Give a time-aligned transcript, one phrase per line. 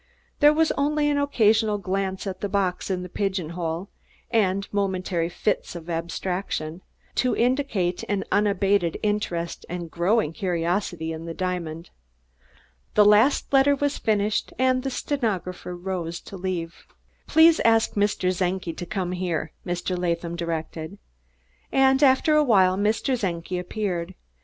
[0.39, 3.87] There was only an occasional glance at the box in the pigeonhole,
[4.31, 6.81] and momentary fits of abstraction,
[7.13, 11.91] to indicate an unabated interest and growing curiosity in the diamond.
[12.95, 16.87] The last letter was finished, and the stenographer arose to leave.
[17.27, 18.35] "Please ask Mr.
[18.35, 19.95] Czenki to come here," Mr.
[19.95, 20.97] Latham directed.
[21.71, 23.15] And after a while Mr.
[23.19, 24.15] Czenki appeared.